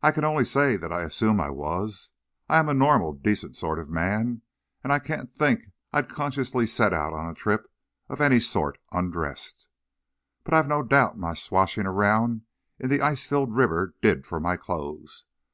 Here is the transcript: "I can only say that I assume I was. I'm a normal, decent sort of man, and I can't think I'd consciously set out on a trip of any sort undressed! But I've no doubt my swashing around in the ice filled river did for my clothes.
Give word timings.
"I 0.00 0.12
can 0.12 0.24
only 0.24 0.46
say 0.46 0.78
that 0.78 0.90
I 0.94 1.02
assume 1.02 1.38
I 1.38 1.50
was. 1.50 2.08
I'm 2.48 2.70
a 2.70 2.72
normal, 2.72 3.12
decent 3.12 3.54
sort 3.54 3.78
of 3.78 3.90
man, 3.90 4.40
and 4.82 4.90
I 4.90 4.98
can't 4.98 5.30
think 5.34 5.72
I'd 5.92 6.08
consciously 6.08 6.66
set 6.66 6.94
out 6.94 7.12
on 7.12 7.28
a 7.28 7.34
trip 7.34 7.70
of 8.08 8.22
any 8.22 8.40
sort 8.40 8.78
undressed! 8.92 9.68
But 10.42 10.54
I've 10.54 10.68
no 10.68 10.82
doubt 10.82 11.18
my 11.18 11.34
swashing 11.34 11.84
around 11.84 12.44
in 12.78 12.88
the 12.88 13.02
ice 13.02 13.26
filled 13.26 13.54
river 13.54 13.92
did 14.00 14.24
for 14.26 14.40
my 14.40 14.56
clothes. 14.56 15.24